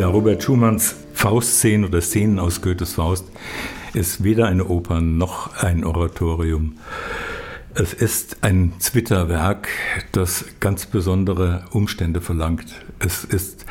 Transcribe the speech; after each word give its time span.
Ja, 0.00 0.08
Robert 0.08 0.42
Schumanns 0.42 0.96
Faustszenen 1.12 1.84
oder 1.84 2.00
Szenen 2.00 2.38
aus 2.38 2.62
Goethes 2.62 2.94
Faust 2.94 3.26
ist 3.92 4.24
weder 4.24 4.46
eine 4.46 4.64
Oper 4.64 5.02
noch 5.02 5.54
ein 5.58 5.84
Oratorium. 5.84 6.78
Es 7.74 7.92
ist 7.92 8.38
ein 8.40 8.72
Zwitterwerk, 8.78 9.68
das 10.12 10.46
ganz 10.58 10.86
besondere 10.86 11.66
Umstände 11.72 12.22
verlangt. 12.22 12.64
Es 12.98 13.24
ist, 13.24 13.66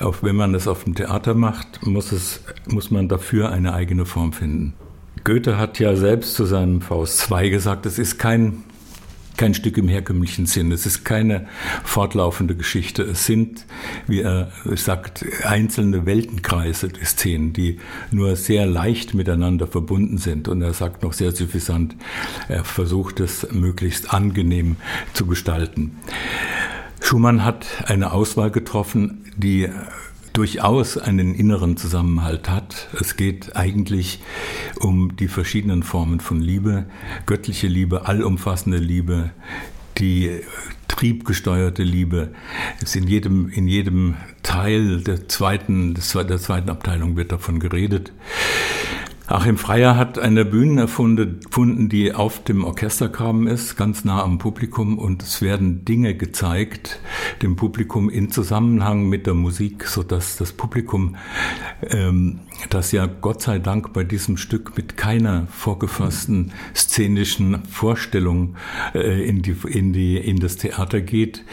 auch 0.00 0.22
wenn 0.22 0.36
man 0.36 0.54
es 0.54 0.66
auf 0.66 0.84
dem 0.84 0.94
Theater 0.94 1.34
macht, 1.34 1.86
muss, 1.86 2.12
es, 2.12 2.40
muss 2.66 2.90
man 2.90 3.10
dafür 3.10 3.52
eine 3.52 3.74
eigene 3.74 4.06
Form 4.06 4.32
finden. 4.32 4.72
Goethe 5.22 5.58
hat 5.58 5.78
ja 5.78 5.96
selbst 5.96 6.34
zu 6.34 6.46
seinem 6.46 6.80
Faust 6.80 7.30
II 7.30 7.50
gesagt, 7.50 7.84
es 7.84 7.98
ist 7.98 8.18
kein 8.18 8.64
kein 9.38 9.54
Stück 9.54 9.78
im 9.78 9.88
herkömmlichen 9.88 10.44
Sinn. 10.44 10.70
Es 10.72 10.84
ist 10.84 11.04
keine 11.04 11.46
fortlaufende 11.84 12.54
Geschichte. 12.54 13.02
Es 13.04 13.24
sind, 13.24 13.64
wie 14.06 14.20
er 14.20 14.50
sagt, 14.64 15.24
einzelne 15.44 16.04
Weltenkreise, 16.04 16.88
die 16.88 17.04
Szenen, 17.04 17.54
die 17.54 17.78
nur 18.10 18.36
sehr 18.36 18.66
leicht 18.66 19.14
miteinander 19.14 19.66
verbunden 19.66 20.18
sind. 20.18 20.48
Und 20.48 20.60
er 20.60 20.74
sagt 20.74 21.02
noch 21.02 21.12
sehr 21.14 21.32
suffisant, 21.32 21.96
er 22.48 22.64
versucht 22.64 23.20
es 23.20 23.50
möglichst 23.52 24.12
angenehm 24.12 24.76
zu 25.14 25.24
gestalten. 25.26 25.96
Schumann 27.00 27.44
hat 27.44 27.66
eine 27.86 28.12
Auswahl 28.12 28.50
getroffen, 28.50 29.24
die 29.36 29.68
durchaus 30.32 30.98
einen 30.98 31.34
inneren 31.34 31.76
Zusammenhalt 31.76 32.48
hat. 32.48 32.88
Es 33.00 33.16
geht 33.16 33.56
eigentlich 33.56 34.20
um 34.80 35.16
die 35.16 35.28
verschiedenen 35.28 35.82
Formen 35.82 36.20
von 36.20 36.40
Liebe, 36.40 36.86
göttliche 37.26 37.66
Liebe, 37.66 38.06
allumfassende 38.06 38.78
Liebe, 38.78 39.30
die 39.98 40.40
triebgesteuerte 40.88 41.82
Liebe. 41.82 42.32
Es 42.82 42.96
in 42.96 43.06
jedem, 43.06 43.48
in 43.50 43.68
jedem 43.68 44.16
Teil 44.42 45.02
der 45.02 45.28
zweiten, 45.28 45.94
der 45.94 46.38
zweiten 46.38 46.70
Abteilung 46.70 47.16
wird 47.16 47.32
davon 47.32 47.60
geredet. 47.60 48.12
Achim 49.30 49.58
Freier 49.58 49.94
hat 49.94 50.18
eine 50.18 50.46
Bühne 50.46 50.80
erfunden, 50.80 51.90
die 51.90 52.14
auf 52.14 52.42
dem 52.44 52.64
Orchestergraben 52.64 53.46
ist, 53.46 53.76
ganz 53.76 54.02
nah 54.06 54.22
am 54.22 54.38
Publikum 54.38 54.98
und 54.98 55.22
es 55.22 55.42
werden 55.42 55.84
Dinge 55.84 56.14
gezeigt 56.14 56.98
dem 57.42 57.54
Publikum 57.54 58.08
in 58.08 58.30
Zusammenhang 58.30 59.06
mit 59.06 59.26
der 59.26 59.34
Musik, 59.34 59.86
so 59.86 60.02
dass 60.02 60.38
das 60.38 60.54
Publikum, 60.54 61.16
ähm, 61.90 62.40
das 62.70 62.90
ja 62.92 63.04
Gott 63.04 63.42
sei 63.42 63.58
Dank 63.58 63.92
bei 63.92 64.02
diesem 64.02 64.38
Stück 64.38 64.78
mit 64.78 64.96
keiner 64.96 65.46
vorgefassten 65.48 66.52
szenischen 66.74 67.66
Vorstellung 67.66 68.56
äh, 68.94 69.28
in, 69.28 69.42
die, 69.42 69.54
in, 69.68 69.92
die, 69.92 70.16
in 70.16 70.38
das 70.38 70.56
Theater 70.56 71.02
geht, 71.02 71.44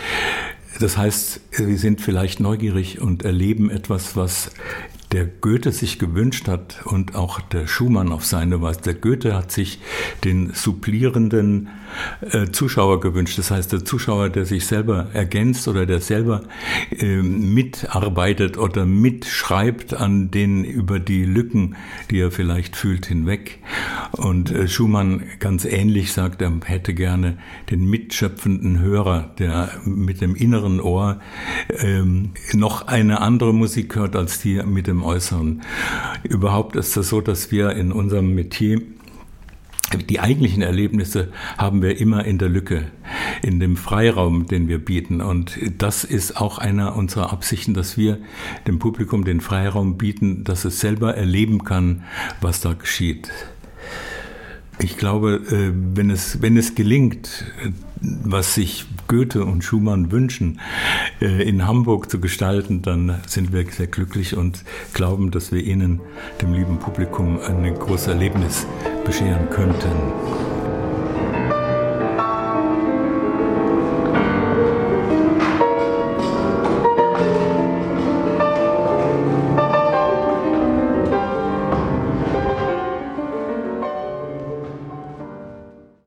das 0.80 0.98
heißt, 0.98 1.42
wir 1.58 1.78
sind 1.78 2.02
vielleicht 2.02 2.40
neugierig 2.40 3.00
und 3.00 3.23
erleben 3.23 3.70
etwas, 3.70 4.16
was 4.16 4.52
der 5.16 5.28
Goethe 5.28 5.72
sich 5.72 5.98
gewünscht 5.98 6.50
hat 6.50 6.82
und 6.84 7.16
auch 7.16 7.40
der 7.40 7.68
Schumann 7.68 8.12
auf 8.12 8.26
seine 8.26 8.62
Weise. 8.62 8.82
Der 8.82 8.96
Goethe 8.96 9.34
hat 9.34 9.50
sich 9.50 9.80
den 10.26 10.52
supplierenden 10.52 11.70
äh, 12.20 12.52
Zuschauer 12.52 13.00
gewünscht. 13.00 13.38
Das 13.38 13.50
heißt, 13.50 13.72
der 13.72 13.86
Zuschauer, 13.86 14.28
der 14.28 14.46
sich 14.46 14.66
selber 14.66 15.08
ergänzt 15.14 15.70
oder 15.70 15.86
der 15.86 16.02
selber 16.02 16.44
äh, 16.92 17.22
mitarbeitet 17.22 18.58
oder 18.58 18.86
mitschreibt 18.86 19.94
an 19.94 20.32
den 20.32 20.66
über 20.66 21.00
die 21.00 21.24
Lücken, 21.24 21.78
die 22.12 22.20
er 22.20 22.32
vielleicht 22.32 22.76
fühlt, 22.76 23.06
hinweg. 23.06 23.60
Und 24.12 24.52
äh, 24.52 24.68
Schumann 24.68 25.24
ganz 25.40 25.64
ähnlich 25.64 26.12
sagt, 26.12 26.42
er 26.42 26.52
hätte 26.66 26.94
gerne 26.94 27.38
den 27.70 27.90
mitschöpfenden 27.90 28.81
Hörer, 28.81 29.34
der 29.40 29.70
mit 29.86 30.20
dem 30.20 30.36
inneren 30.36 30.81
Ohr 30.81 31.22
ähm, 31.70 32.31
noch 32.52 32.88
eine 32.88 33.22
andere 33.22 33.54
Musik 33.54 33.96
hört 33.96 34.18
als 34.18 34.40
die 34.40 34.62
mit 34.64 34.88
dem 34.88 35.05
Äußeren. 35.06 35.62
Überhaupt 36.24 36.76
ist 36.76 36.98
es 36.98 37.10
so, 37.10 37.22
dass 37.22 37.52
wir 37.52 37.72
in 37.72 37.92
unserem 37.92 38.36
Metier 38.36 38.82
die 40.10 40.20
eigentlichen 40.20 40.62
Erlebnisse 40.62 41.32
haben 41.58 41.82
wir 41.82 42.00
immer 42.00 42.26
in 42.26 42.38
der 42.38 42.50
Lücke, 42.50 42.88
in 43.42 43.60
dem 43.60 43.78
Freiraum, 43.78 44.48
den 44.48 44.68
wir 44.68 44.84
bieten. 44.84 45.22
Und 45.22 45.58
das 45.78 46.04
ist 46.04 46.38
auch 46.38 46.58
einer 46.58 46.96
unserer 46.96 47.32
Absichten, 47.32 47.74
dass 47.74 47.98
wir 47.98 48.20
dem 48.68 48.80
Publikum 48.80 49.26
den 49.26 49.42
Freiraum 49.42 49.98
bieten, 49.98 50.44
dass 50.44 50.66
es 50.66 50.80
selber 50.80 51.16
erleben 51.16 51.64
kann, 51.64 52.04
was 52.42 52.62
da 52.62 52.74
geschieht. 52.74 53.32
Ich 54.80 54.98
glaube, 54.98 55.36
äh, 55.36 55.72
wenn 55.96 56.10
es, 56.10 56.42
wenn 56.42 56.58
es 56.58 56.76
gelingt, 56.76 57.46
was 58.02 58.56
sich 58.56 58.86
Goethe 59.08 59.44
und 59.46 59.64
Schumann 59.64 60.12
wünschen, 60.12 60.60
äh, 61.22 61.48
in 61.48 61.68
Hamburg 61.68 62.10
zu 62.10 62.20
gestalten, 62.20 62.82
dann 62.82 63.22
sind 63.28 63.54
wir 63.54 63.66
sehr 63.72 63.88
glücklich 63.88 64.36
und 64.36 64.64
glauben, 64.94 65.32
dass 65.32 65.52
wir 65.52 65.64
ihnen, 65.64 66.02
dem 66.42 66.54
lieben 66.54 66.80
Publikum, 66.80 67.40
ein 67.40 67.74
großes 67.74 68.08
Erlebnis 68.08 68.66
bescheren 69.06 69.50
könnten. 69.50 70.55